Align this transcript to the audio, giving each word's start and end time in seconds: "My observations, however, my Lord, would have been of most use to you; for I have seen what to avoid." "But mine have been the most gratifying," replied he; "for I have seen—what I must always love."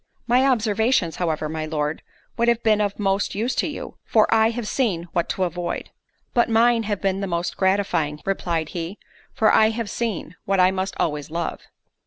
"My 0.25 0.43
observations, 0.47 1.17
however, 1.17 1.47
my 1.47 1.67
Lord, 1.67 2.01
would 2.35 2.47
have 2.47 2.63
been 2.63 2.81
of 2.81 2.97
most 2.97 3.35
use 3.35 3.53
to 3.53 3.67
you; 3.67 3.99
for 4.03 4.25
I 4.33 4.49
have 4.49 4.67
seen 4.67 5.03
what 5.13 5.29
to 5.29 5.43
avoid." 5.43 5.91
"But 6.33 6.49
mine 6.49 6.81
have 6.89 7.01
been 7.03 7.21
the 7.21 7.27
most 7.27 7.55
gratifying," 7.55 8.19
replied 8.25 8.69
he; 8.69 8.97
"for 9.31 9.53
I 9.53 9.69
have 9.69 9.91
seen—what 9.91 10.59
I 10.59 10.71
must 10.71 10.95
always 10.99 11.29
love." 11.29 11.61